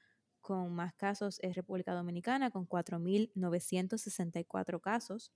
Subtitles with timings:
[0.70, 5.32] más casos es República Dominicana, con 4.964 casos.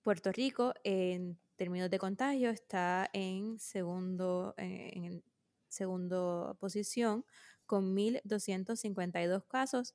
[0.00, 5.22] Puerto Rico, en términos de contagio, está en segundo, eh, en
[5.68, 7.26] segunda posición,
[7.66, 9.94] con 1.252 casos,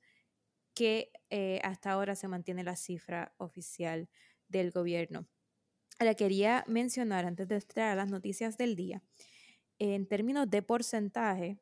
[0.74, 4.08] que eh, hasta ahora se mantiene la cifra oficial
[4.48, 5.26] del gobierno.
[5.98, 9.02] Ahora quería mencionar, antes de entrar a las noticias del día,
[9.80, 11.58] en términos de porcentaje,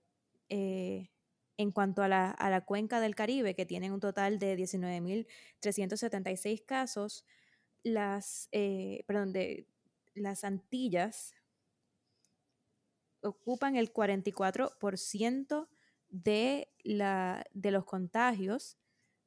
[0.48, 1.08] eh,
[1.56, 7.24] en cuanto a la, cuenca del Caribe, que tiene un total de 19.376 casos,
[7.84, 9.67] las, eh, perdón, de,
[10.14, 11.34] las Antillas
[13.23, 15.68] ocupan el 44%
[16.08, 18.77] de, la, de los contagios,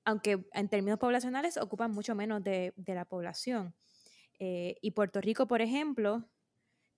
[0.03, 3.73] aunque en términos poblacionales ocupan mucho menos de, la población.
[4.39, 6.25] Eh, y Puerto Rico, por ejemplo,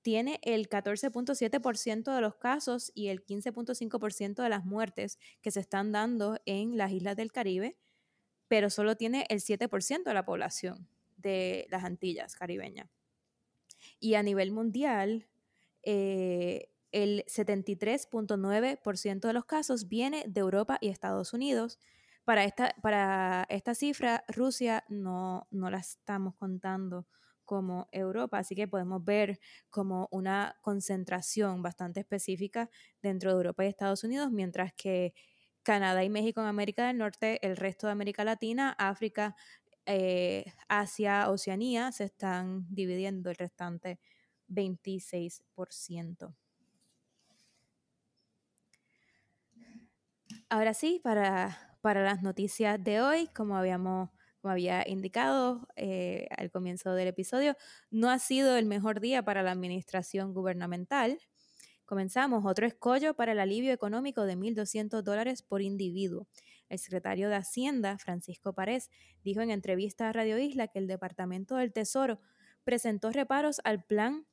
[0.04, 5.92] tiene el 14.7% de los casos y el 15.5% de las muertes que se están
[5.92, 7.78] dando en las islas del Caribe,
[8.48, 10.88] pero solo tiene el 7% de la población
[11.18, 12.90] de las Antillas caribeñas.
[14.00, 15.28] Y a nivel mundial,
[15.84, 21.80] eh, el 73.9% de los casos viene de Europa y Estados Unidos.
[22.26, 27.08] Para esta, para esta cifra, Rusia no, no la estamos contando
[27.54, 32.68] como Europa, así que podemos ver como una concentración bastante específica
[33.04, 35.14] dentro de Europa y Estados Unidos, mientras que
[35.62, 39.36] Canadá y México en América del Norte, el resto de América Latina, África,
[39.86, 44.00] eh, Asia, Oceanía, se están dividiendo el restante
[44.48, 46.36] 26%.
[50.50, 54.10] Ahora sí, para, para las noticias de hoy, como habíamos
[54.44, 57.56] como había indicado eh, al comienzo del episodio,
[57.90, 61.18] no ha sido el mejor día para la administración gubernamental.
[61.86, 66.28] Comenzamos otro escollo para el alivio económico de 1.200 dólares por individuo.
[66.68, 68.90] El secretario de Hacienda, Francisco Párez,
[69.24, 72.20] dijo en entrevista a Radio Isla que el Departamento del Tesoro
[72.66, 74.28] presentó reparos al plan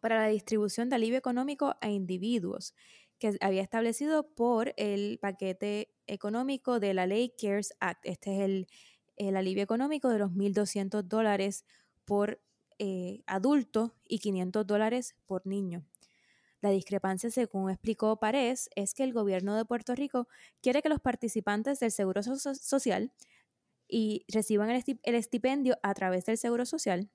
[0.00, 2.74] para la distribución de alivio económico a individuos
[3.20, 8.04] que había establecido por el paquete económico de la ley CARES Act.
[8.04, 8.66] Este es el
[9.16, 11.64] el alivio económico de los 1.200 dólares
[12.04, 12.40] por
[12.78, 15.84] eh, adulto y 500 dólares por niño.
[16.60, 20.26] La discrepancia, según explicó Párez, es que el gobierno de Puerto Rico
[20.62, 23.12] quiere que los participantes del Seguro Social
[23.88, 27.10] y reciban el, estipendio a través del Seguro Social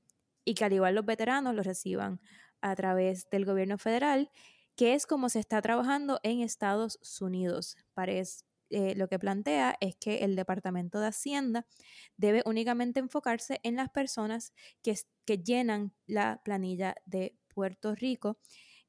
[0.46, 2.22] y que al igual los veteranos lo reciban
[2.62, 4.32] a través del gobierno federal,
[4.76, 7.78] que es como se está trabajando en Estados Unidos.
[7.94, 11.68] Párez eh, lo que plantea es que el Departamento de Hacienda
[12.16, 14.96] debe únicamente enfocarse en las personas que,
[15.44, 18.40] llenan la planilla de Puerto Rico.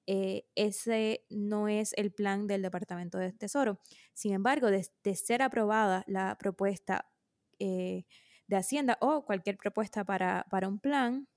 [0.07, 3.81] Eh, ese no es el plan del Departamento de Tesoro.
[4.13, 7.11] Sin embargo, de, ser aprobada la propuesta
[7.59, 8.05] eh,
[8.47, 11.29] de Hacienda o cualquier propuesta para, para un plan,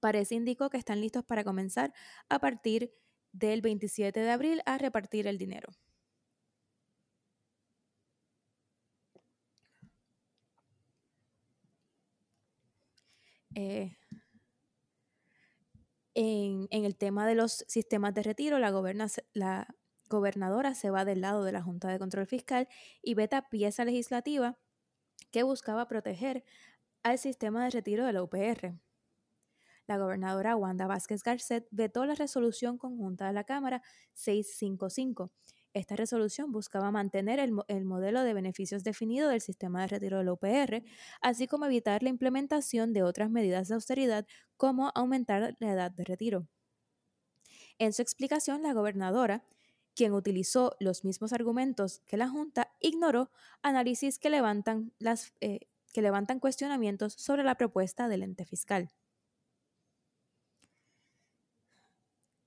[0.00, 1.94] parece indicó que están listos para comenzar
[2.28, 2.92] a partir
[3.32, 5.70] del 27 de abril a repartir el dinero.
[13.54, 13.96] Eh,
[16.14, 18.70] en, el tema de los sistemas de retiro, la,
[20.08, 22.68] gobernadora se va del lado de la Junta de Control Fiscal
[23.02, 24.58] y veta pieza legislativa
[25.30, 26.44] que buscaba proteger
[27.02, 28.78] al sistema de retiro de la UPR.
[29.86, 33.82] La gobernadora Wanda Vázquez Garcet vetó la resolución conjunta de la Cámara
[34.12, 35.32] 655.
[35.74, 40.24] Esta resolución buscaba mantener el, el, modelo de beneficios definido del sistema de retiro de
[40.24, 40.84] la UPR,
[41.20, 44.26] así como evitar la implementación de otras medidas de austeridad
[44.56, 46.46] como aumentar la edad de retiro.
[47.78, 49.44] En su explicación, la gobernadora
[49.94, 53.30] quien utilizó los mismos argumentos que la Junta, ignoró
[53.62, 54.92] análisis que levantan,
[55.40, 55.60] eh,
[55.92, 58.90] que levantan cuestionamientos sobre la propuesta del ente fiscal.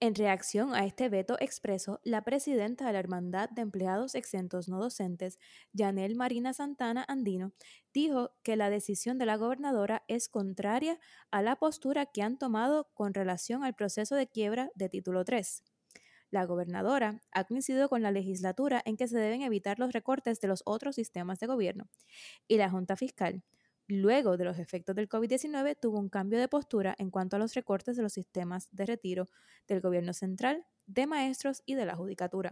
[0.05, 4.79] En reacción a este veto expreso, la presidenta de la Hermandad de Empleados Exentos No
[4.79, 5.39] Docentes,
[5.73, 7.53] Yanel Marina Santana Andino,
[7.91, 10.99] dijo que la decisión de la gobernadora es contraria
[11.31, 15.63] a la postura que han tomado con relación al proceso de quiebra de título 3.
[16.29, 20.47] La gobernadora ha coincidido con la legislatura en que se deben evitar los recortes de
[20.47, 21.89] los otros sistemas de gobierno
[22.47, 23.41] y la Junta Fiscal,
[23.87, 27.53] luego de los efectos del COVID-19, tuvo un cambio de postura en cuanto a los
[27.53, 29.27] recortes de los sistemas de retiro
[29.67, 32.51] del gobierno central, de maestros y de la judicatura.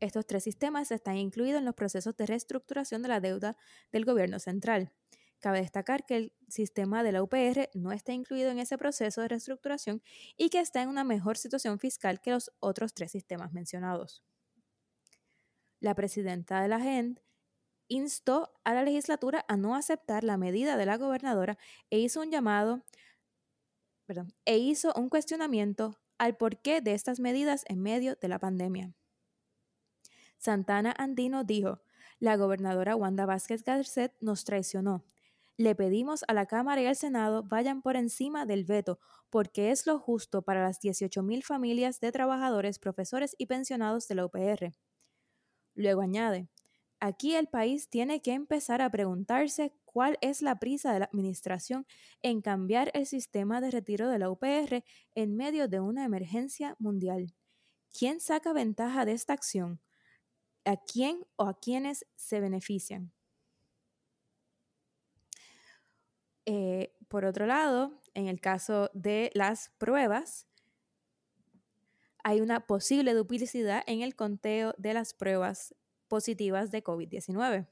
[0.00, 3.56] Estos tres sistemas están incluidos en los procesos de reestructuración de la deuda
[3.92, 4.92] del gobierno central.
[5.40, 9.28] Cabe destacar que el sistema de la UPR no está incluido en ese proceso de
[9.28, 10.02] reestructuración
[10.36, 14.22] y que está en una mejor situación fiscal que los otros tres sistemas mencionados.
[15.80, 17.20] La presidenta de la GEND
[17.90, 21.58] instó a la legislatura a no aceptar la medida de la gobernadora
[21.90, 22.82] e hizo un llamado,
[24.06, 28.94] perdón, e hizo un cuestionamiento al porqué de estas medidas en medio de la pandemia.
[30.38, 31.82] Santana Andino dijo,
[32.20, 35.04] la gobernadora Wanda Vázquez Garcet nos traicionó.
[35.56, 39.00] Le pedimos a la Cámara y al Senado vayan por encima del veto,
[39.30, 44.26] porque es lo justo para las 18.000 familias de trabajadores, profesores y pensionados de la
[44.26, 44.72] UPR.
[45.74, 46.48] Luego añade,
[47.00, 51.86] aquí el país tiene que empezar a preguntarse cuál es la prisa de la Administración
[52.22, 57.34] en cambiar el sistema de retiro de la UPR en medio de una emergencia mundial.
[57.98, 59.80] ¿Quién saca ventaja de esta acción?
[60.64, 63.12] ¿A quién o a quiénes se benefician?
[66.46, 70.46] Eh, por otro lado, en el caso de las pruebas,
[72.22, 75.74] hay una posible duplicidad en el conteo de las pruebas
[76.10, 77.66] positivas de COVID-19.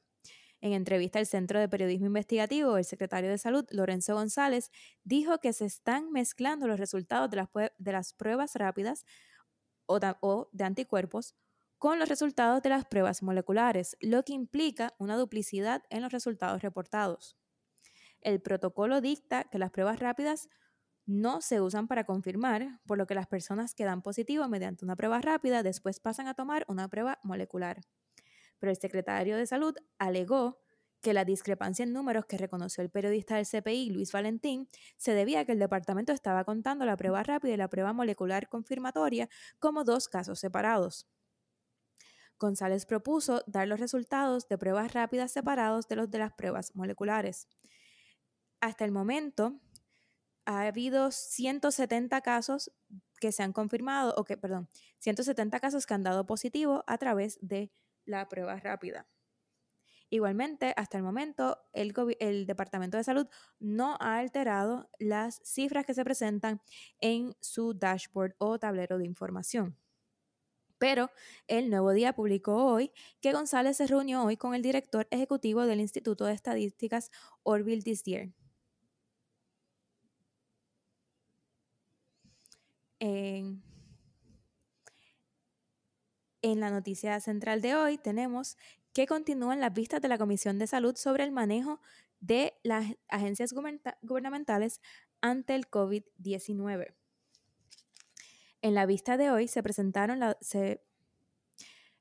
[0.60, 4.70] En entrevista al Centro de Periodismo Investigativo, el secretario de Salud, Lorenzo González,
[5.04, 9.04] dijo que se están mezclando los resultados de las, pruebas rápidas
[9.86, 11.34] o de anticuerpos
[11.78, 16.62] con los resultados de las pruebas moleculares, lo que implica una duplicidad en los resultados
[16.62, 17.36] reportados.
[18.20, 20.48] El protocolo dicta que las pruebas rápidas
[21.06, 24.96] no se usan para confirmar, por lo que las personas que dan positivo mediante una
[24.96, 27.80] prueba rápida después pasan a tomar una prueba molecular.
[28.58, 30.58] Pero el secretario de Salud alegó
[31.00, 35.40] que la discrepancia en números que reconoció el periodista del CPI, Luis Valentín, se debía
[35.40, 39.28] a que el departamento estaba contando la prueba rápida y la prueba molecular confirmatoria
[39.60, 41.06] como dos casos separados.
[42.38, 47.48] González propuso dar los resultados de pruebas rápidas separados de los de las pruebas moleculares
[48.60, 49.60] hasta el momento
[50.44, 52.72] ha habido 170 casos
[53.20, 57.38] que se han confirmado, o que, perdón, 170 casos que han dado positivo a través
[57.42, 57.70] de
[58.08, 59.06] la prueba rápida.
[60.10, 61.92] Igualmente, hasta el momento, el,
[62.46, 63.26] Departamento de Salud
[63.60, 66.62] no ha alterado las cifras que se presentan
[67.00, 69.76] en su dashboard o tablero de información.
[70.78, 71.10] Pero
[71.46, 75.80] el Nuevo Día publicó hoy que González se reunió hoy con el director ejecutivo del
[75.80, 77.10] Instituto de Estadísticas
[77.42, 78.30] Orville Year.
[83.00, 83.62] En,
[86.42, 88.56] la noticia central de hoy tenemos
[88.92, 91.80] que continúan las vistas de la Comisión de Salud sobre el manejo
[92.20, 93.52] de las agencias
[94.02, 94.80] gubernamentales
[95.20, 96.94] ante el COVID-19.
[98.60, 100.20] En la vista de hoy se presentaron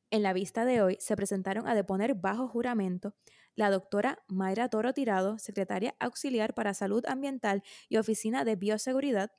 [0.09, 3.13] en la vista de hoy se presentaron a deponer bajo juramento
[3.55, 9.31] la doctora Mayra Toro Tirado, secretaria auxiliar para Salud Ambiental y Oficina de Bioseguridad,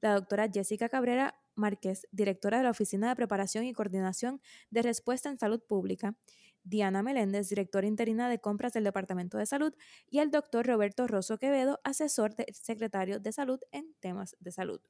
[0.00, 4.40] la doctora Jessica Cabrera Márquez, directora de la Oficina de Preparación y Coordinación
[4.70, 6.16] de Respuesta en Salud Pública,
[6.64, 9.74] Diana Meléndez, directora interina de compras del Departamento de Salud,
[10.08, 14.80] y el doctor Roberto Rosso Quevedo, asesor del secretario de Salud en temas de salud.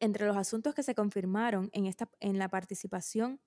[0.00, 3.40] Entre los asuntos que se confirmaron en, esta, en la participación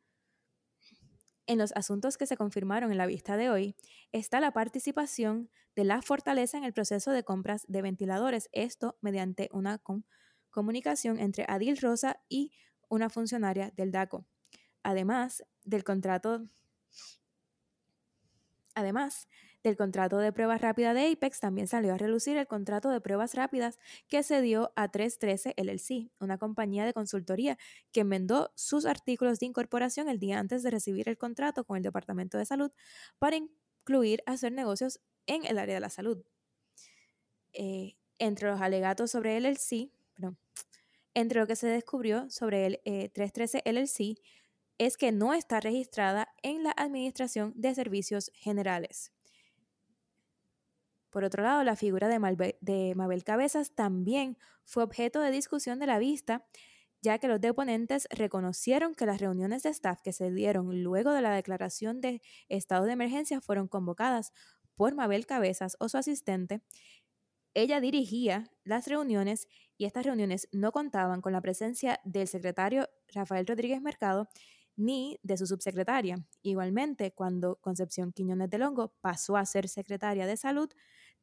[1.48, 3.76] en los asuntos que se confirmaron en la vista de hoy
[4.12, 9.50] está la participación de la fortaleza en el proceso de compras de ventiladores, esto mediante
[9.52, 9.78] una
[10.52, 12.52] comunicación entre Adil Rosa y
[12.90, 14.26] una funcionaria del DACO.
[14.84, 16.46] Además del contrato
[18.74, 19.28] Además
[19.64, 23.36] del contrato de pruebas rápidas de Apex, también salió a relucir el contrato de pruebas
[23.36, 27.58] rápidas que se dio a 313 LLC, una compañía de consultoría
[27.92, 31.84] que enmendó sus artículos de incorporación el día antes de recibir el contrato con el
[31.84, 32.72] Departamento de Salud
[33.20, 36.24] para incluir hacer negocios en el área de la salud.
[37.54, 39.92] Eh, entre los alegatos sobre LLC,
[41.14, 44.22] entre lo que se descubrió sobre el 313 eh, LLC
[44.78, 49.12] es que no está registrada en la Administración de Servicios Generales.
[51.12, 56.00] Por otro lado, la figura de, Mabel Cabezas también fue objeto de discusión de la
[56.00, 56.48] vista,
[57.02, 61.22] ya que los deponentes reconocieron que las reuniones de staff que se dieron luego de
[61.22, 64.32] la declaración de estado de emergencia fueron convocadas
[64.76, 66.62] por Mabel Cabezas o su asistente.
[67.54, 73.46] Ella dirigía las reuniones y estas reuniones no contaban con la presencia del secretario Rafael
[73.46, 74.30] Rodríguez Mercado
[74.78, 76.26] ni de su subsecretaria.
[76.42, 80.70] Igualmente, cuando Concepción Quiñones de Longo pasó a ser secretaria de salud,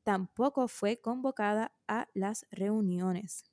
[0.02, 3.44] tampoco fue convocada a las reuniones.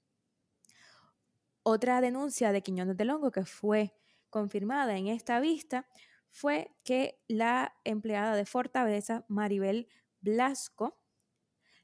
[1.63, 3.95] Otra denuncia de Quiñones de Longo que fue
[4.29, 5.87] confirmada en esta vista
[6.29, 9.87] fue que la empleada de Fortaleza, Maribel
[10.19, 10.99] Blasco,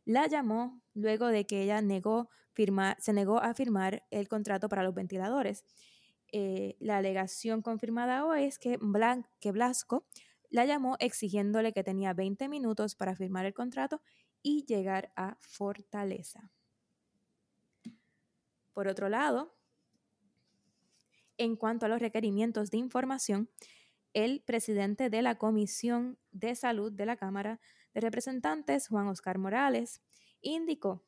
[0.05, 2.29] la llamó luego de que ella negó
[2.99, 5.65] se negó a firmar el contrato para los ventiladores
[6.31, 8.79] eh, la alegación confirmada hoy es que,
[9.39, 10.05] que Blasco
[10.49, 14.01] la llamó exigiéndole que tenía 20 minutos para firmar el contrato
[14.41, 16.49] y llegar a Fortaleza.
[18.73, 19.53] Por otro lado,
[21.37, 23.49] en cuanto a los requerimientos de información,
[24.13, 27.59] el presidente de la Comisión de Salud de la Cámara
[27.93, 30.01] de Representantes, Juan Oscar Morales,
[30.41, 31.03] indicó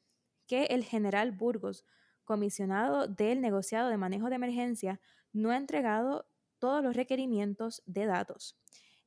[0.47, 1.85] que el general Burgos
[2.23, 4.99] comisionado del negociado de manejo de emergencia,
[5.31, 6.25] no ha entregado
[6.59, 8.57] todos los requerimientos de datos.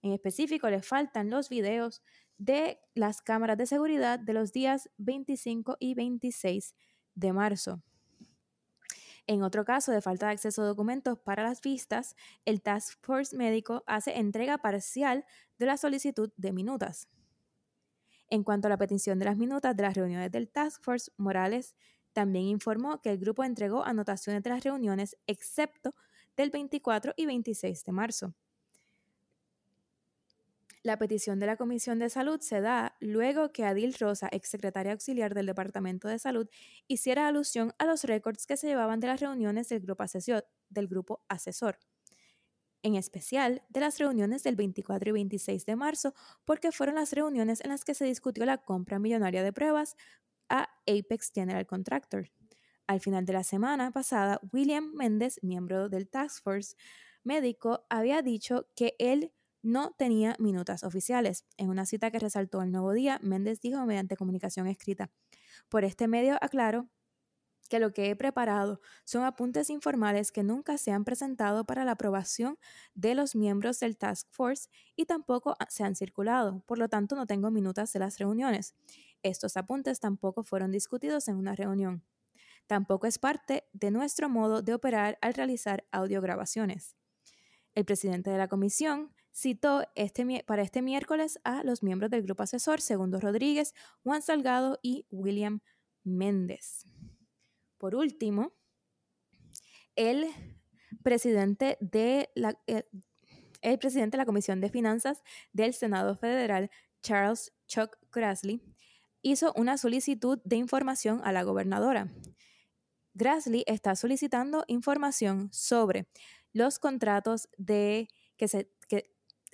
[0.02, 2.02] En específico, le faltan los videos
[2.38, 6.74] de las cámaras de seguridad de los días 25 y 26
[7.14, 7.82] de marzo.
[9.26, 12.14] En otro caso de falta de acceso a documentos para las vistas,
[12.44, 15.24] el Task Force médico hace entrega parcial
[15.58, 17.08] de la solicitud de minutas.
[18.28, 21.76] En cuanto a la petición de las minutas de las reuniones del Task Force, Morales
[22.12, 25.94] también informó que el grupo entregó anotaciones de las reuniones, excepto
[26.36, 28.34] del 24 y 26 de marzo.
[30.82, 35.34] La petición de la Comisión de Salud se da luego que Adil Rosa, exsecretaria auxiliar
[35.34, 36.48] del Departamento de Salud,
[36.86, 40.86] hiciera alusión a los récords que se llevaban de las reuniones del grupo, asesor, del
[40.86, 41.78] grupo asesor,
[42.86, 46.14] en especial de las reuniones del 24 y 26 de marzo,
[46.44, 49.96] porque fueron las reuniones en las que se discutió la compra millonaria de pruebas,
[50.48, 52.30] a Apex General Contractor.
[52.86, 56.76] Al final de la semana pasada, William Méndez, miembro del Task Force
[57.24, 61.44] médico, había dicho que él no tenía minutas oficiales.
[61.56, 65.10] En una cita que resaltó el nuevo día, Méndez dijo mediante comunicación escrita,
[65.68, 66.88] por este medio aclaro
[67.68, 71.92] que lo que he preparado son apuntes informales que nunca se han presentado para la
[71.92, 72.58] aprobación
[72.94, 77.26] de los miembros del Task Force y tampoco se han circulado, por lo tanto no
[77.26, 78.74] tengo minutas de las reuniones.
[79.22, 82.04] Estos apuntes tampoco fueron discutidos en una reunión.
[82.66, 86.96] Tampoco es parte de nuestro modo de operar al realizar audiograbaciones.
[87.74, 92.42] El presidente de la comisión citó este, para este miércoles a los miembros del grupo
[92.42, 95.60] asesor Segundo Rodríguez, Juan Salgado y William
[96.02, 96.86] Méndez.
[97.78, 98.52] Por último,
[99.94, 100.26] el
[101.02, 102.88] presidente de la, eh,
[103.62, 106.70] el presidente de la Comisión de Finanzas del Senado Federal,
[107.02, 108.62] Charles Chuck Grassley,
[109.22, 112.12] hizo una solicitud de información a la gobernadora.
[113.14, 116.08] Grassley está solicitando información sobre
[116.52, 118.70] los contratos de que se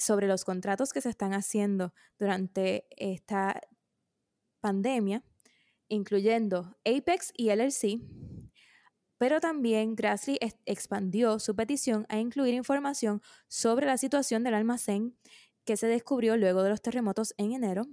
[0.03, 3.61] sobre los contratos que se están haciendo durante esta
[4.61, 5.23] pandemia,
[5.93, 8.01] incluyendo Apex y LLC,
[9.19, 15.17] pero también Grassley expandió su petición a incluir información sobre la situación del almacén
[15.65, 17.87] que se descubrió luego de los terremotos en enero,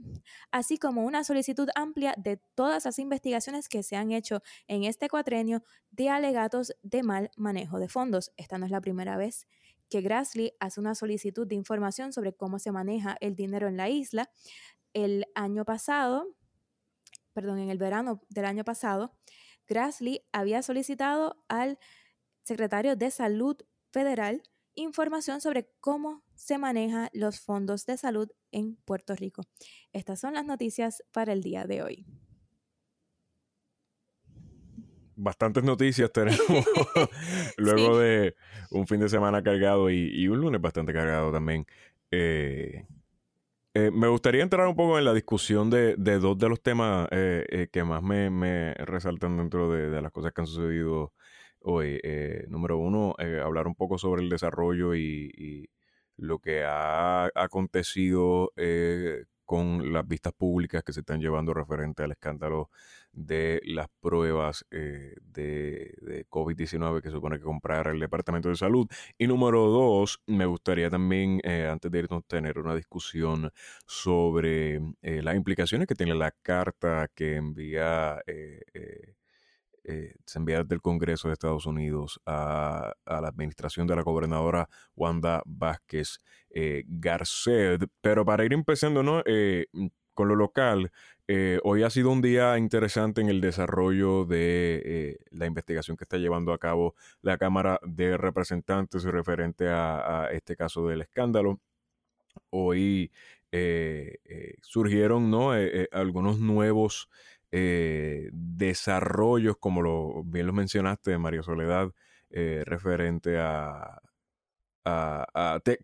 [0.49, 5.07] así como una solicitud amplia de todas las investigaciones que se han hecho en este
[5.07, 8.31] cuatrenio de alegatos de mal manejo de fondos.
[8.37, 9.45] Esta no es la primera vez
[9.89, 13.89] que Grassley hace una solicitud de información sobre cómo se maneja el dinero en la
[13.89, 14.31] isla.
[14.93, 16.25] El año pasado,
[17.39, 19.13] perdón, en el verano del año pasado,
[19.65, 21.79] Grassley había solicitado al
[22.43, 23.55] secretario de Salud
[23.93, 24.43] Federal
[24.75, 29.43] información sobre cómo se manejan los fondos de salud en Puerto Rico.
[29.93, 32.05] Estas son las noticias para el día de hoy.
[35.15, 36.39] bastantes noticias tenemos
[37.57, 38.35] luego de
[38.71, 41.65] un fin de semana cargado y, un lunes bastante cargado también.
[42.11, 42.85] Eh,
[43.73, 47.69] eh, me gustaría entrar un poco en la discusión de, dos de los temas eh,
[47.71, 51.13] que más me, resaltan dentro de, las cosas que han sucedido
[51.61, 52.01] hoy.
[52.47, 55.69] número uno, hablar un poco sobre el desarrollo y,
[56.17, 58.51] lo que ha acontecido
[59.45, 62.69] con las vistas públicas que se están llevando referente al escándalo
[63.19, 68.87] de las pruebas eh, de, COVID-19 que supone que comprará el Departamento de Salud.
[69.17, 73.51] Y número dos, me gustaría también, eh, antes de irnos, tener una discusión
[73.85, 78.21] sobre eh, las implicaciones que tiene la carta que envía
[80.25, 86.19] se envía del Congreso de Estados Unidos a, la administración de la gobernadora Wanda Vázquez
[86.85, 87.87] Garcet.
[87.99, 89.23] Pero para ir empezando, ¿no?
[90.13, 90.91] con lo local,
[91.31, 96.03] eh, hoy ha sido un día interesante en el desarrollo de eh, la investigación que
[96.03, 101.59] está llevando a cabo la Cámara de Representantes referente a, este caso del escándalo.
[102.49, 103.11] Hoy
[103.51, 104.17] eh,
[104.63, 105.51] surgieron ¿no?
[105.91, 107.09] algunos nuevos
[107.51, 111.91] desarrollos, como lo, bien lo mencionaste, María Soledad,
[112.31, 114.01] referente a,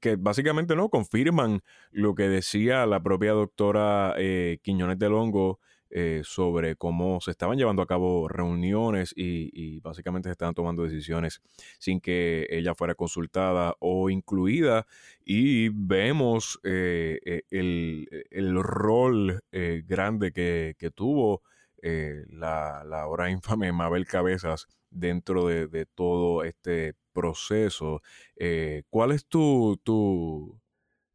[0.01, 1.61] que básicamente no confirman
[1.91, 5.59] lo que decía la propia doctora eh, Quiñones de Longo
[5.89, 11.41] eh, sobre cómo se estaban llevando a cabo reuniones y, básicamente se estaban tomando decisiones
[11.77, 14.87] sin que ella fuera consultada o incluida.
[15.23, 21.43] Y vemos eh, el, rol grande que, tuvo
[22.29, 28.01] la, la ahora infame Mabel Cabezas dentro de, todo este proceso.
[28.35, 30.59] Eh, ¿Cuál es tu, tu,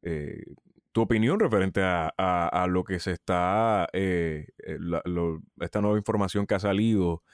[0.03, 0.45] eh,
[0.93, 4.47] tu opinión referente a, lo que se está, eh,
[5.61, 7.25] esta nueva información que ha salido?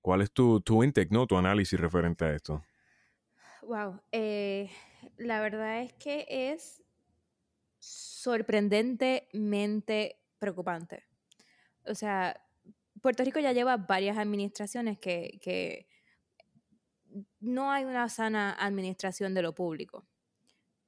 [0.00, 2.64] ¿Cuál es tu, tu intake, tu análisis referente a esto?
[3.62, 4.00] Wow,
[5.18, 6.82] la verdad es que es
[7.78, 11.04] sorprendentemente preocupante.
[11.88, 12.40] O sea,
[13.00, 15.86] Puerto Rico ya lleva varias administraciones que,
[17.40, 20.04] no hay una sana administración de lo público,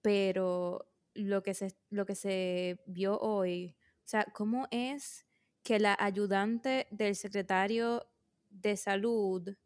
[0.02, 5.26] pero lo que se, lo que se vio hoy, o sea, ¿cómo es
[5.62, 8.06] que la ayudante del secretario
[8.50, 9.56] de salud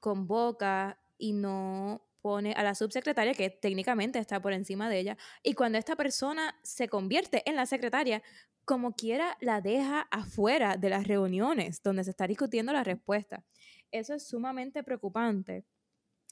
[0.00, 5.54] convoca y no pone a la subsecretaria, que técnicamente está por encima de ella, y
[5.54, 8.22] cuando esta persona se convierte en la secretaria,
[8.68, 13.42] como quiera la deja afuera de las reuniones donde se está discutiendo la respuesta.
[13.90, 15.64] Eso es sumamente preocupante.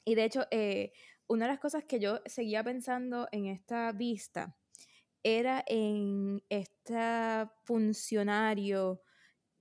[0.05, 0.93] Y de hecho, eh,
[1.29, 4.55] una de las cosas que yo seguía pensando en esta vista
[5.23, 9.01] era en este funcionario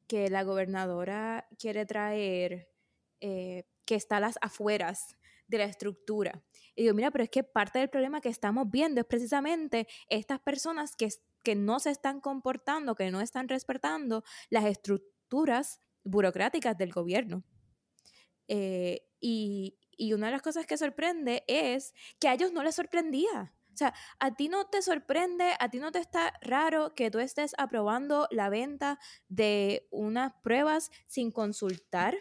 [0.06, 2.68] que la gobernadora quiere traer,
[3.22, 5.16] eh, que está a las afueras
[5.48, 6.44] de la estructura.
[6.76, 10.42] Y digo, mira, pero es que parte del problema que estamos viendo es precisamente estas
[10.42, 11.08] personas que
[11.46, 17.44] que no se están comportando, que no están respetando las estructuras burocráticas del gobierno.
[18.50, 19.78] Eh, y,
[20.14, 23.54] una de las cosas que sorprende es que a ellos no les sorprendía.
[23.74, 27.20] O sea, a ti no te sorprende, a ti no te está raro que tú
[27.20, 32.16] estés aprobando la venta de unas pruebas sin consultar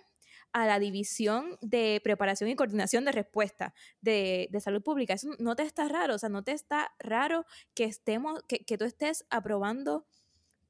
[0.55, 5.13] a la División de Preparación y Coordinación de Respuesta de, Salud Pública.
[5.13, 8.85] Eso no te está raro, o sea, no te está raro que, estemos, que, tú
[8.85, 10.07] estés aprobando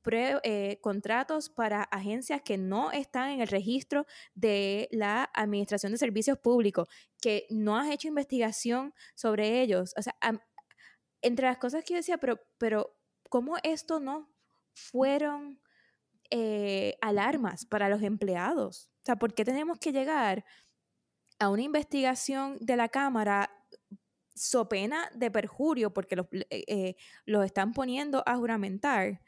[0.07, 6.39] eh, contratos para agencias que no están en el registro de la Administración de Servicios
[6.39, 6.89] Públicos,
[7.21, 9.93] que no has hecho investigación sobre ellos.
[9.99, 10.17] O sea,
[11.21, 12.97] entre las cosas que yo decía, pero, pero
[13.29, 14.31] ¿cómo esto no
[14.73, 15.61] fueron
[16.31, 18.91] eh, alarmas para los empleados?
[19.03, 20.45] O sea, ¿por qué tenemos que llegar
[21.39, 23.51] a una investigación de la Cámara
[24.35, 26.97] so pena de perjurio, porque los, eh, eh,
[27.45, 29.21] están poniendo a juramentar,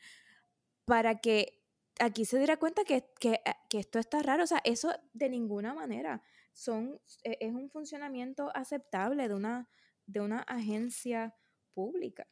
[0.85, 1.63] para que
[2.01, 3.41] aquí se diera cuenta que, que,
[3.73, 4.45] esto está raro?
[4.45, 9.69] O sea, eso de ninguna manera son, e, es un funcionamiento aceptable de una,
[10.07, 11.37] de una agencia
[11.75, 12.27] pública.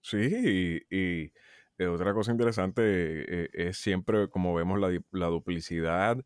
[0.00, 1.32] Sí, y
[1.76, 4.78] eh, otra cosa interesante eh, es siempre, como vemos,
[5.10, 6.18] la, duplicidad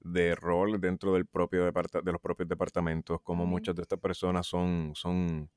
[0.00, 4.92] de rol dentro del propio de los propios departamentos, como muchas de estas personas son,
[4.94, 5.48] son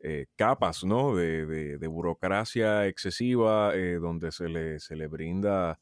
[0.00, 1.14] eh, capas ¿no?
[1.16, 5.80] de, burocracia excesiva, donde se le, se le brinda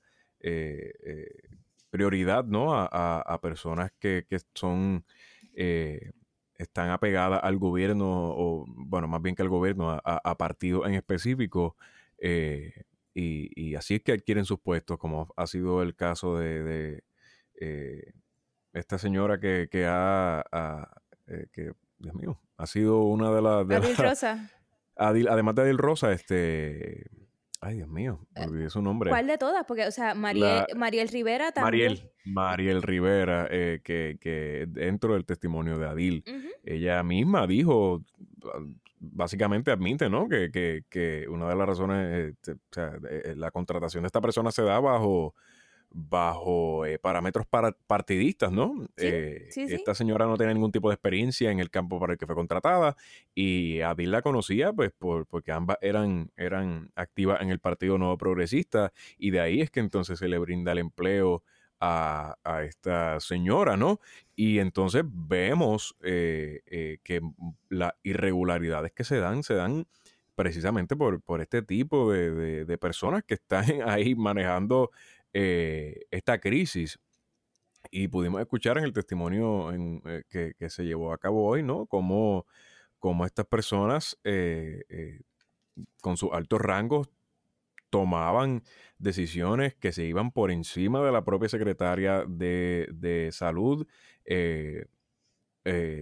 [1.90, 2.74] prioridad ¿no?
[2.74, 5.04] a, personas que, son
[5.54, 10.94] están apegadas al gobierno, o bueno, más bien que al gobierno, a, a partidos en
[10.94, 11.76] específico.
[13.20, 17.02] Y, así es que adquieren sus puestos, como ha sido el caso de,
[18.72, 20.44] esta señora que, que ha,
[21.52, 23.68] que, Dios mío, ha sido una de las...
[23.68, 24.50] Adil Rosa.
[24.96, 27.10] además de Adil Rosa, este...
[27.60, 29.10] Ay, Dios mío, olvidé su nombre.
[29.10, 29.64] ¿Cuál de todas?
[29.66, 31.88] Porque, o sea, Mariel, Mariel Rivera también.
[31.90, 36.24] Mariel, Mariel Rivera, que, que, dentro del testimonio de Adil,
[36.62, 38.04] ella misma dijo,
[39.00, 40.28] básicamente admite, ¿no?
[40.28, 44.20] Que, que, que una de las razones, este, o sea, eh, la contratación de esta
[44.20, 45.34] persona se da bajo
[45.90, 47.46] bajo eh, parámetros
[47.86, 48.86] partidistas, ¿no?
[48.96, 52.26] Eh, esta señora no tenía ningún tipo de experiencia en el campo para el que
[52.26, 52.96] fue contratada
[53.34, 58.18] y Adil la conocía pues por, porque ambas eran, eran activas en el Partido Nuevo
[58.18, 61.42] Progresista y de ahí es que entonces se le brinda el empleo
[61.80, 64.00] a, esta señora, ¿no?
[64.34, 67.20] Y entonces vemos eh, que
[67.68, 69.86] las irregularidades que se dan, se dan
[70.34, 74.90] precisamente por, por este tipo de, de personas que están ahí manejando
[75.32, 76.98] eh, esta crisis.
[77.90, 81.86] Y pudimos escuchar en el testimonio eh, que, se llevó a cabo hoy, ¿no?
[81.86, 82.44] Cómo,
[83.24, 85.20] estas personas eh,
[86.02, 87.08] con sus altos rangos
[87.90, 88.62] tomaban
[88.98, 93.86] decisiones que se iban por encima de la propia secretaria de, salud.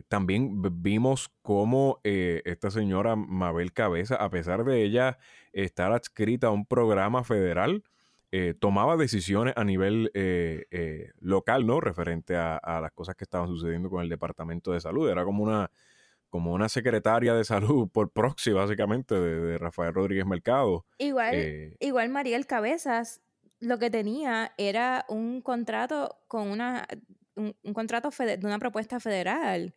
[0.08, 5.18] también vimos cómo esta señora Mabel Cabeza, a pesar de ella
[5.52, 7.82] estar adscrita a un programa federal,
[8.32, 11.80] eh, tomaba decisiones a nivel eh, eh, local, ¿no?
[11.80, 15.08] Referente a, las cosas que estaban sucediendo con el Departamento de Salud.
[15.08, 15.70] Era como una,
[16.30, 20.84] como una secretaria de salud por proxy, básicamente, de, Rafael Rodríguez Mercado.
[20.98, 23.22] Igual, igual Mariel Cabezas,
[23.60, 26.86] lo que tenía era un contrato con una,
[27.34, 29.74] un, contrato de una propuesta federal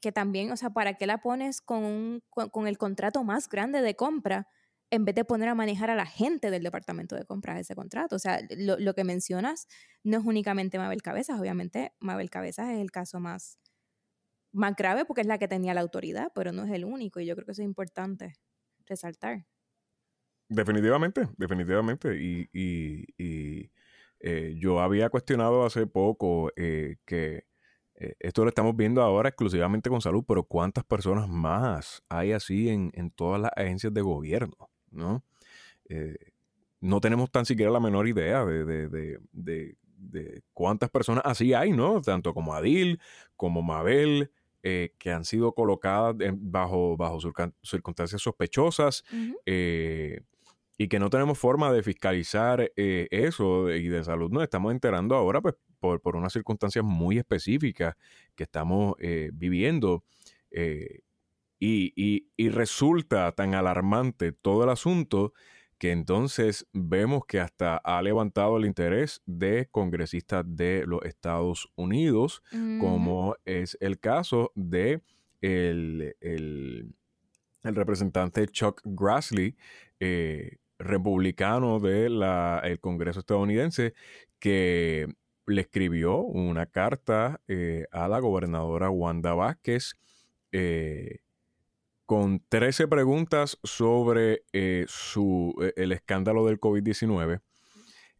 [0.00, 3.96] que también, o sea, ¿para qué la pones con, con el contrato más grande de
[3.96, 4.48] compra?
[4.90, 8.16] en vez de poner a manejar a la gente del departamento de compras ese contrato.
[8.16, 9.68] O sea, lo, que mencionas
[10.02, 13.58] no es únicamente Mabel Cabezas, obviamente Mabel Cabezas es el caso más,
[14.52, 17.26] más grave porque es la que tenía la autoridad, pero no es el único y
[17.26, 18.34] yo creo que eso es importante
[18.86, 19.46] resaltar.
[20.48, 22.16] Definitivamente, definitivamente.
[22.20, 23.70] Y,
[24.22, 27.46] eh, yo había cuestionado hace poco eh, que
[27.94, 32.68] eh, esto lo estamos viendo ahora exclusivamente con salud, pero ¿cuántas personas más hay así
[32.68, 34.68] en, en todas las agencias de gobierno?
[34.90, 35.24] ¿no?
[36.80, 39.18] No tenemos tan siquiera la menor idea de,
[40.52, 42.00] cuántas personas así hay, ¿no?
[42.00, 43.00] Tanto como Adil,
[43.36, 44.30] como Mabel,
[44.62, 47.18] eh, que han sido colocadas bajo, bajo
[47.62, 49.04] circunstancias sospechosas
[49.46, 50.20] eh,
[50.76, 55.40] y que no tenemos forma de fiscalizar eso y de salud nos estamos enterando ahora
[55.40, 57.94] pues, por, por unas circunstancias muy específicas
[58.34, 58.94] que estamos
[59.32, 60.04] viviendo.
[61.62, 65.34] Y, resulta tan alarmante todo el asunto
[65.80, 72.42] que entonces vemos que hasta ha levantado el interés de congresistas de los Estados Unidos,
[72.78, 75.00] como es el caso de
[75.40, 76.14] el,
[77.62, 79.56] representante Chuck Grassley,
[80.00, 82.22] eh, republicano del
[82.80, 83.94] Congreso estadounidense,
[84.38, 85.08] que
[85.46, 89.94] le escribió una carta eh, a la gobernadora Wanda Vázquez,
[90.52, 91.20] eh,
[92.10, 97.40] con 13 preguntas sobre eh, su, eh, el escándalo del COVID-19.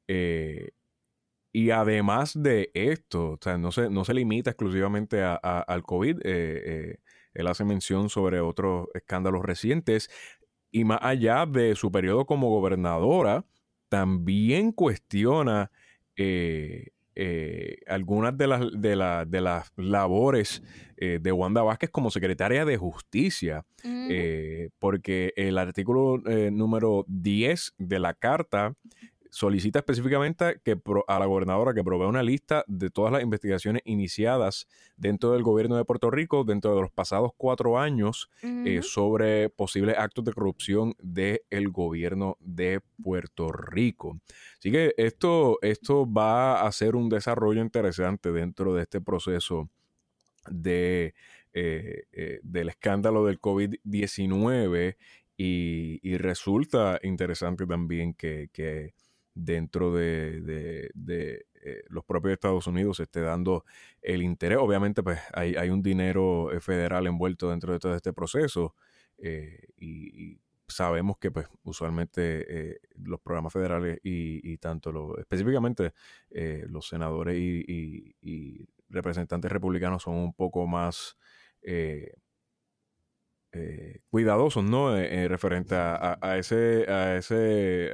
[0.07, 0.71] Eh,
[1.51, 7.47] y además de esto, o sea, no se, no se limita exclusivamente al COVID, él
[7.49, 10.09] hace mención sobre otros escándalos recientes
[10.71, 13.45] y más allá de su periodo como gobernadora,
[13.89, 15.73] también cuestiona
[17.87, 20.63] algunas de las, de, de las labores
[20.97, 26.19] eh, de Wanda Vázquez como secretaria de Justicia, eh, porque el artículo
[26.53, 28.75] número 10 de la carta
[29.31, 34.67] solicita específicamente que a la gobernadora que provea una lista de todas las investigaciones iniciadas
[34.97, 39.97] dentro del gobierno de Puerto Rico dentro de los pasados cuatro años eh, sobre posibles
[39.97, 44.21] actos de corrupción del gobierno de Puerto Rico.
[44.59, 49.71] Así que esto, esto va a ser un desarrollo interesante dentro de este proceso
[50.49, 51.15] de,
[51.53, 54.97] eh, eh, del escándalo del COVID-19
[55.37, 58.51] y, resulta interesante también que
[59.45, 60.93] dentro de,
[61.63, 63.65] eh, los propios Estados Unidos se esté dando
[64.03, 64.59] el interés.
[64.59, 68.75] Obviamente, pues hay, un dinero eh, federal envuelto dentro de todo este proceso
[69.19, 75.93] eh, y, sabemos que pues usualmente los programas federales y, tanto lo, específicamente
[76.69, 81.19] los senadores y, representantes republicanos son un poco más
[83.53, 84.97] eh, cuidadosos, ¿no?
[84.97, 87.91] Eh, referente a, ese, a ese,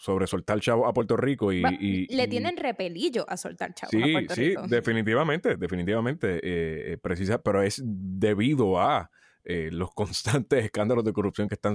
[0.00, 4.34] sobre soltar chavo a Puerto Rico y, le tienen repelillo a soltar chavos a Puerto
[4.34, 4.62] Rico.
[4.62, 9.10] Sí, definitivamente, definitivamente, precisa, pero es debido a
[9.44, 11.74] los constantes escándalos de corrupción que están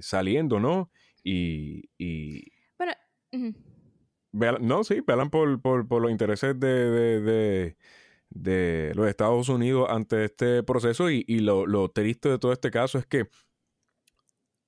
[0.00, 0.90] saliendo, ¿no?
[1.22, 1.82] Y,
[4.32, 7.76] bueno, no, sí, velan por, por, los intereses de de
[8.34, 13.06] los Estados Unidos ante este proceso y, lo, lo, triste de todo este caso es
[13.06, 13.26] que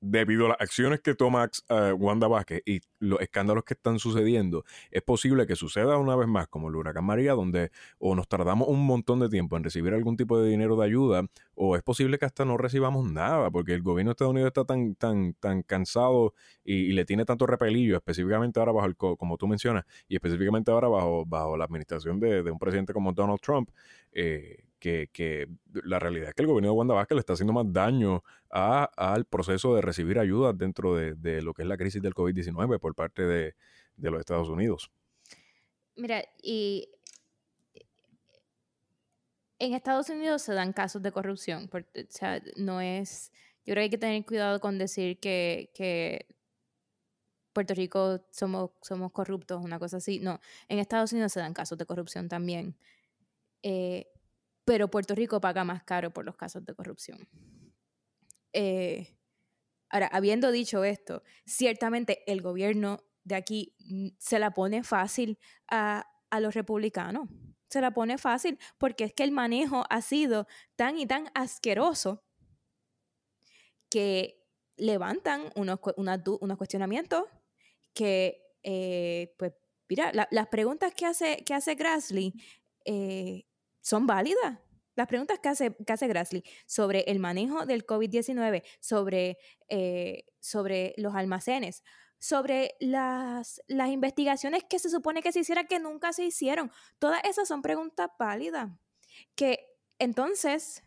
[0.05, 4.65] debido a las acciones que toma uh, Wanda Vázquez y los escándalos que están sucediendo,
[4.91, 8.69] es posible que suceda una vez más como el huracán María, donde o nos tardamos
[8.69, 12.19] un montón de tiempo en recibir algún tipo de dinero de ayuda, o es posible
[12.19, 15.63] que hasta no recibamos nada, porque el gobierno de Estados Unidos está tan, tan, tan
[15.63, 20.71] cansado y, le tiene tanto repelillo, específicamente ahora bajo el, como tú mencionas, y específicamente
[20.71, 23.71] ahora bajo, bajo la administración de, de un presidente como Donald Trump,
[24.13, 27.73] eh, que, la realidad es que el gobierno de Wanda Vázquez le está haciendo más
[27.73, 32.79] daño al proceso de recibir ayuda dentro de, lo que es la crisis del COVID-19
[32.79, 33.55] por parte de,
[33.97, 34.91] los Estados Unidos.
[35.97, 36.89] Mira, y
[39.59, 41.71] en Estados Unidos se dan casos de corrupción.
[41.73, 43.33] o sea, no es.
[43.65, 46.27] Yo creo que hay que tener cuidado con decir que, que
[47.55, 50.19] Puerto Rico somos, somos corruptos, una cosa así.
[50.19, 52.77] No, en Estados Unidos se dan casos de corrupción también.
[53.63, 54.09] Eh,
[54.65, 57.29] pero Puerto Rico paga más caro por los casos de corrupción.
[58.53, 59.19] Eh,
[59.91, 66.11] ahora, habiendo dicho esto, ciertamente el gobierno de aquí mm, se la pone fácil a,
[66.41, 67.29] los republicanos.
[67.69, 72.25] Se la pone fácil porque es que el manejo ha sido tan y tan asqueroso
[73.89, 74.45] que
[74.77, 77.23] levantan unos, unos cuestionamientos
[77.93, 79.53] que, eh, pues,
[79.89, 82.35] mira, las preguntas que hace, que hace Grassley
[82.85, 83.47] eh,
[83.85, 84.59] son válidas.
[84.97, 90.95] Las preguntas que hace, que hace Grassley sobre el manejo del COVID-19, sobre, eh, sobre
[90.97, 91.83] los almacenes,
[92.19, 97.23] sobre las, las investigaciones que se supone que se hicieran que nunca se hicieron, todas
[97.25, 98.71] esas son preguntas válidas
[99.35, 99.67] que
[99.99, 100.83] entonces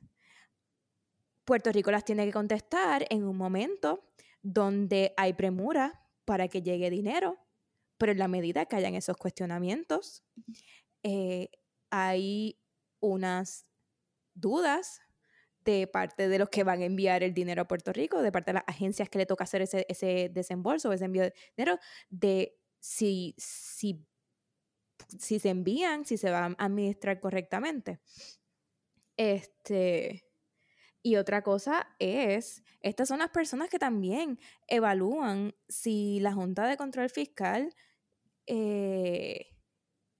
[1.45, 4.10] Puerto Rico las tiene que contestar en un momento
[4.41, 7.38] donde hay premura para que llegue dinero,
[7.97, 10.23] pero en la medida que hayan esos cuestionamientos,
[11.03, 11.49] eh,
[11.89, 12.60] hay
[12.99, 13.65] unas
[14.33, 15.01] dudas
[15.63, 18.51] de parte de los que van a enviar el dinero a Puerto Rico, de parte
[18.51, 21.77] de las agencias que le toca hacer ese, ese desembolso, ese envío de dinero,
[22.10, 24.05] de si, si,
[25.19, 27.99] si se envían, si se va a administrar correctamente.
[29.17, 30.27] Este,
[31.01, 36.77] y otra cosa es, estas son las personas que también evalúan si la Junta de
[36.77, 37.73] Control Fiscal
[38.45, 39.47] eh,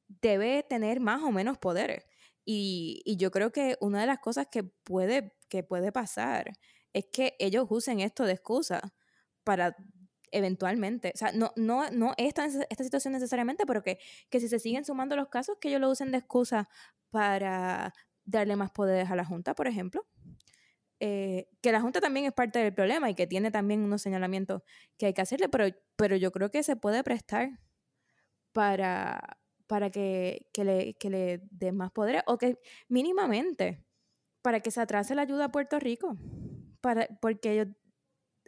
[0.08, 2.07] debe tener más o menos poderes.
[2.50, 6.54] Y, yo creo que una de las cosas que puede, que puede pasar
[6.94, 8.94] es que ellos usen esto de excusa
[9.44, 9.76] para
[10.32, 14.60] eventualmente, o sea, no, no, no esta, esta situación necesariamente, pero que, que si se
[14.60, 16.70] siguen sumando los casos, que ellos lo usen de excusa
[17.10, 20.08] para darle más poderes a la Junta, por ejemplo.
[21.02, 24.64] Eh, que la Junta también es parte del problema y que tiene también unos señalamientos
[24.98, 25.66] que hay que hacerle, pero,
[25.98, 27.60] pero yo creo que se puede prestar
[28.54, 33.84] para, para que, le, que le den más poder o que mínimamente
[34.42, 36.16] para que se atrase la ayuda a Puerto Rico,
[36.82, 37.68] para, porque ellos...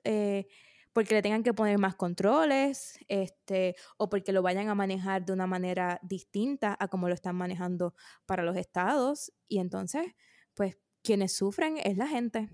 [0.05, 0.47] Eh,
[0.93, 5.33] porque le tengan que poner más controles, este, o porque lo vayan a manejar de
[5.33, 7.93] una manera distinta a como lo están manejando
[8.25, 9.31] para los estados.
[9.47, 10.07] Y entonces,
[10.55, 12.49] pues, quienes sufren es la gente.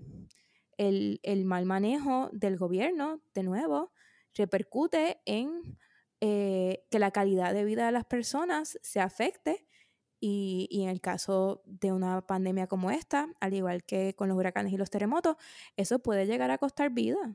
[0.76, 3.92] El, el mal manejo del gobierno, de nuevo,
[4.34, 5.78] repercute en
[6.28, 9.64] eh, que la calidad de vida de las personas se afecte
[10.18, 14.72] y, en el caso de una pandemia como esta, al igual que con los huracanes
[14.72, 15.36] y los terremotos,
[15.76, 17.32] eso puede llegar a costar vida.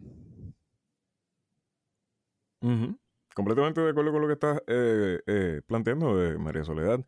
[3.33, 6.99] Completamente de acuerdo con lo que estás eh, eh, planteando, María Soledad.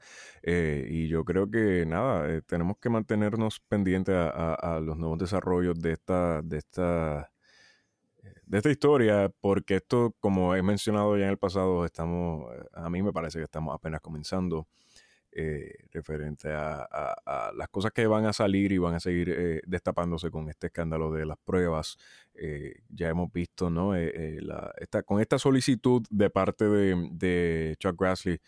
[0.41, 5.91] y yo creo que nada, tenemos que mantenernos pendientes a, a, los nuevos desarrollos de
[5.91, 7.32] esta, de esta
[8.45, 13.01] de esta historia, porque esto, como he mencionado ya en el pasado, estamos, a mí
[13.01, 14.67] me parece que estamos apenas comenzando
[15.36, 20.29] eh, referente a, las cosas que van a salir y van a seguir eh, destapándose
[20.29, 21.97] con este escándalo de las pruebas.
[22.36, 23.95] Eh, ya hemos visto, ¿no?
[23.95, 28.39] esta, con esta solicitud de parte de, Chuck Grassley,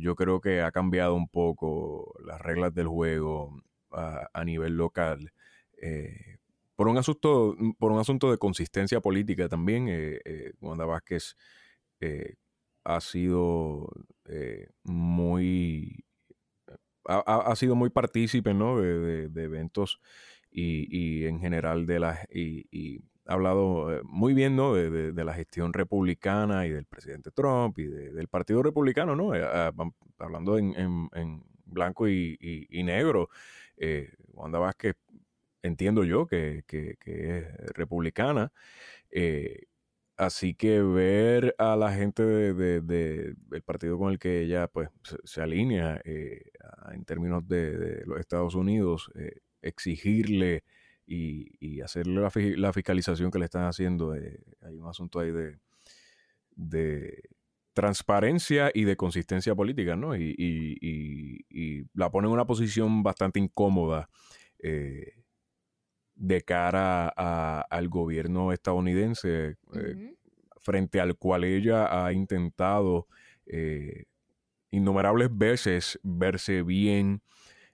[0.00, 5.32] yo creo que ha cambiado un poco las reglas del juego a, a nivel local
[6.80, 11.36] por un asunto, por un asunto de consistencia política también, eh, eh, Wanda Vázquez
[12.00, 12.36] eh,
[12.84, 13.86] ha sido
[14.84, 16.06] muy
[17.04, 18.80] ha, sido muy partícipe ¿no?
[18.80, 20.00] de, eventos
[20.50, 22.26] y, en general de las...
[22.32, 24.72] Y, ha hablado eh, muy bien ¿no?
[24.72, 29.34] de, la gestión republicana y del presidente Trump y del Partido Republicano, ¿no?
[29.34, 29.70] Eh, ah,
[30.18, 33.28] hablando en, blanco y, negro.
[33.76, 34.96] Eh, Wanda Vázquez,
[35.62, 37.44] entiendo yo que, es
[37.74, 38.52] republicana.
[39.10, 39.66] Eh,
[40.16, 44.90] así que ver a la gente de, del partido con el que ella pues,
[45.24, 49.10] se, alinea en términos de, los Estados Unidos,
[49.62, 50.64] exigirle
[51.10, 52.20] y, hacerle
[52.56, 54.14] la, fiscalización que le están haciendo.
[54.14, 55.58] Eh, hay un asunto ahí de,
[56.54, 57.22] de,
[57.72, 60.16] transparencia y de consistencia política, ¿no?
[60.16, 64.08] Y, la pone en una posición bastante incómoda
[64.58, 65.19] eh,
[66.20, 70.14] de cara al gobierno estadounidense, eh,
[70.60, 73.08] frente al cual ella ha intentado
[74.70, 77.22] innumerables veces verse bien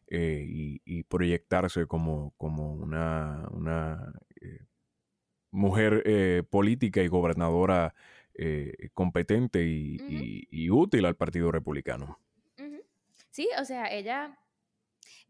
[0.09, 0.45] eh,
[0.85, 4.61] y, proyectarse como, como una, una eh,
[5.51, 7.95] mujer eh, política y gobernadora
[8.93, 12.21] competente y, útil al Partido Republicano.
[13.31, 14.39] Sí, o sea, ella,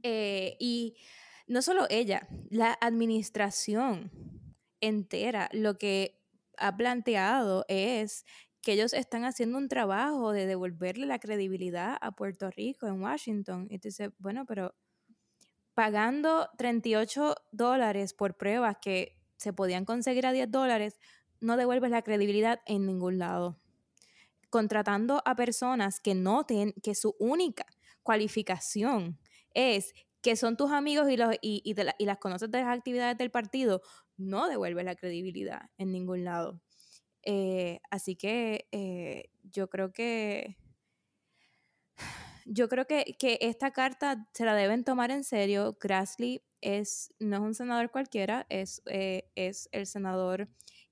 [0.02, 0.96] y
[1.46, 4.10] no solo ella, la administración
[4.80, 6.20] entera, lo que
[6.58, 8.24] ha planteado es
[8.62, 13.68] que ellos están haciendo un trabajo de devolverle la credibilidad a Puerto Rico en Washington.
[13.70, 14.74] Y tú dices, bueno, pero
[15.74, 20.98] pagando 38 dólares por pruebas que se podían conseguir a 10 dólares,
[21.40, 23.60] no devuelves la credibilidad en ningún lado.
[24.50, 27.66] Contratando a personas que noten que su única
[28.02, 29.18] cualificación
[29.54, 29.92] es
[30.26, 31.16] que son tus amigos y,
[31.76, 33.80] las conoces de las actividades del partido,
[34.16, 36.60] no devuelves la credibilidad en ningún lado.
[37.22, 40.56] Eh, así que eh, yo creo que
[42.44, 45.78] yo creo que, esta carta se la deben tomar en serio.
[45.80, 50.48] Grassley es, no es un senador cualquiera, es, eh, es el senador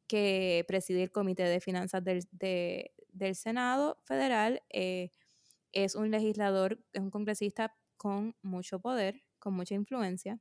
[0.06, 4.62] que preside el Comité de Finanzas del, del Senado Federal.
[4.70, 10.40] es un legislador, es un congresista con mucho poder, con mucha influencia.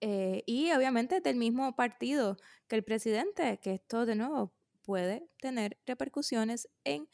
[0.00, 5.78] Eh, y obviamente del mismo partido que el presidente, que esto de nuevo puede tener
[5.86, 7.08] repercusiones en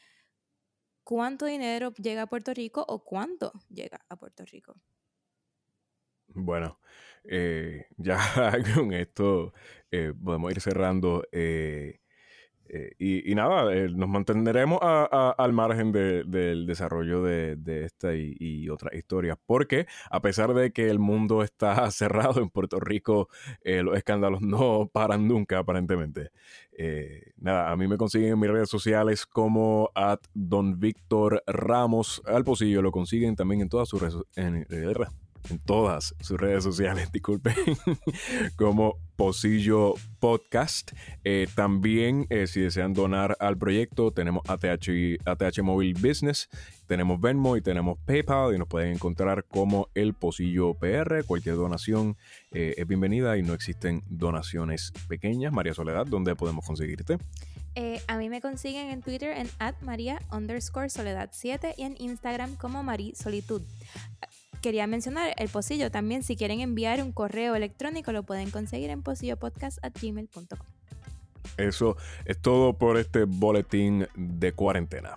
[1.04, 4.74] cuánto dinero llega a Puerto Rico o cuánto llega a Puerto Rico.
[6.28, 6.80] Bueno,
[7.24, 8.18] eh, ya
[8.74, 9.52] con esto
[9.90, 11.24] eh, podemos ir cerrando.
[12.98, 19.86] Y, nada, eh, nos mantendremos al margen del desarrollo de, esta y, otras historias, porque
[20.10, 23.28] a pesar de que el mundo está cerrado en Puerto Rico,
[23.62, 26.30] eh, los escándalos no paran nunca, aparentemente.
[27.36, 32.44] nada, a mí me consiguen en mis redes sociales como at Don Víctor Ramos al
[32.44, 34.66] Pocillo, lo consiguen también en todas sus redes en
[35.64, 37.54] todas sus redes sociales, disculpen,
[38.56, 40.92] como Posillo Podcast.
[41.24, 46.48] Eh, también, eh, si desean donar al proyecto, tenemos ATH, ATH Mobile Business,
[46.86, 51.24] tenemos Venmo y tenemos PayPal y nos pueden encontrar como El Posillo PR.
[51.26, 52.16] Cualquier donación
[52.52, 55.52] eh, es bienvenida y no existen donaciones pequeñas.
[55.52, 57.18] María Soledad, ¿dónde podemos conseguirte?
[58.08, 59.48] a mí me consiguen en Twitter en
[59.82, 63.62] María underscore Soledad 7 y en Instagram como Marí Solitud
[64.60, 66.22] quería mencionar el pocillo también.
[66.22, 70.66] Si quieren enviar un correo electrónico, lo pueden conseguir en pocillopodcast.gmail.com.
[71.56, 75.16] Eso es todo por este boletín de cuarentena.